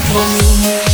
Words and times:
comigo. 0.00 0.85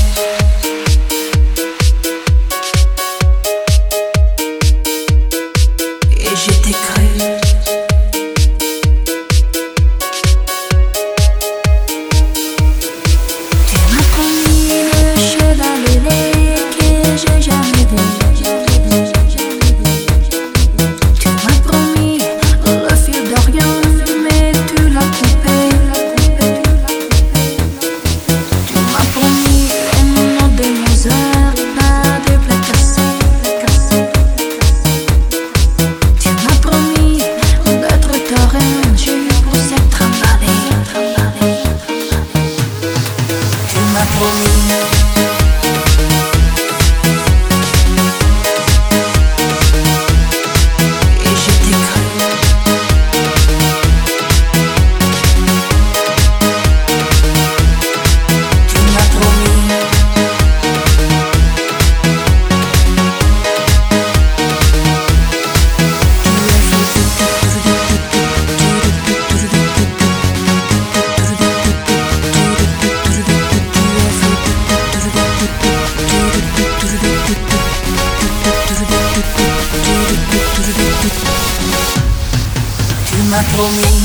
Tu 83.07 83.17
m'as 83.31 83.43
promis 83.43 84.05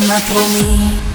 not 0.00 0.22
for 0.22 0.48
me. 0.54 1.13